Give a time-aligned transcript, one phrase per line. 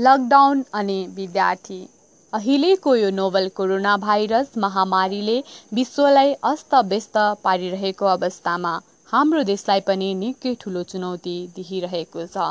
[0.00, 1.78] Lockdown अनि विद्यार्थी।
[2.32, 5.38] अहिलेको यो नोभल कोरोना भाइरस महामारीले
[5.74, 8.72] विश्वलाई अस्तव्यस्त पारिरहेको अवस्थामा
[9.12, 12.44] हाम्रो देशलाई पनि निकै ठुलो चुनौती दिइरहेको छ।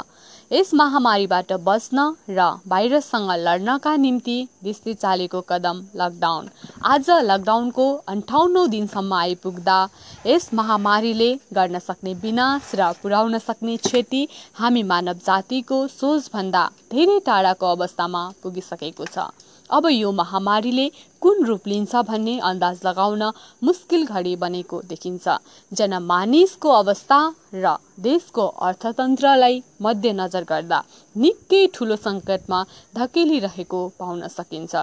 [0.51, 1.97] यस महामारीबाट बच्न
[2.29, 6.49] र भाइरससँग लड्नका निम्ति देशले चालेको कदम लकडाउन
[6.93, 9.79] आज लकडाउनको अन्ठाउन्नौ दिनसम्म आइपुग्दा
[10.25, 17.75] यस महामारीले गर्न सक्ने विनाश र पुर्याउन सक्ने क्षति हामी मानव जातिको सोचभन्दा धेरै टाढाको
[17.75, 19.31] अवस्थामा पुगिसकेको छ।
[19.69, 20.87] अब यो महामारीले
[21.21, 23.23] कुन रूप लिन्छ भन्ने अन्दाज लगाउन
[23.63, 25.35] मुस्किल घडी बनेको देखिन्छ।
[25.71, 27.19] जनमानिसको अवस्था
[27.55, 30.79] र देशको अर्थतन्त्रलाई मध्यनजर गर्दा
[31.15, 32.59] निकै ठुलो सङ्कटमा
[32.97, 34.73] धकेलिरहेको पाउन सकिन्छ।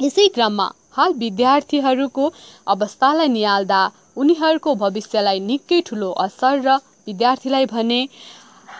[0.00, 2.32] यसै क्रममा हाल विद्यार्थीहरूको
[2.66, 3.80] अवस्थालाई निहाल्दा
[4.16, 8.00] उनीहरूको भविष्यलाई निकै ठुलो असर र विद्यार्थीलाई भने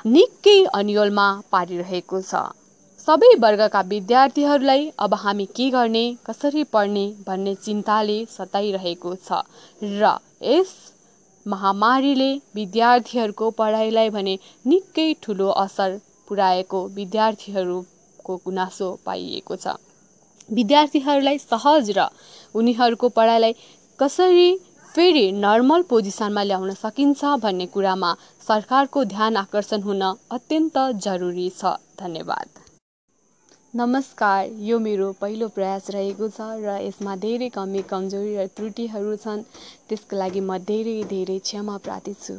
[0.07, 2.47] निकै अन्यलमा पारिरहेको छ।
[3.07, 9.39] सबै वर्गका विद्यार्थीहरूलाई अब हामी के गर्ने कसरी पढ्ने भन्ने चिन्ताले सताइरहेको छ।
[9.83, 10.11] र
[10.45, 10.73] यस
[11.47, 14.35] महामारीले विद्यार्थीहरूको पढाइलाई भने
[14.67, 15.95] निकै ठुलो असर
[16.29, 19.77] पुर्याएको विद्यार्थीहरूको गुनासो पाइएको छ।
[20.51, 22.09] विद्यार्थीहरूलाई सहज र
[22.55, 23.59] उनीहरूको पढाइलाई
[23.99, 24.51] कसरी
[24.95, 32.66] फेरि नर्मल पोजिसनमा ल्याउन सकिन्छ भन्ने कुरामा सरकारको ध्यान आकर्षण हुन अत्यन्त जरुरी छ। धन्यवाद।
[33.77, 39.43] नमस्कार यो मेरो पहिलो प्रयास रहेको छ र यसमा धेरै कमी कमजोरी र त्रुटिहरू छन्।
[39.89, 42.37] त्यसको लागि म धेरै धेरै क्षमा प्रार्थी छु।